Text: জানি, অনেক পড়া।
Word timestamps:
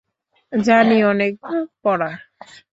জানি, 0.53 0.97
অনেক 1.03 1.33
পড়া। 1.83 2.09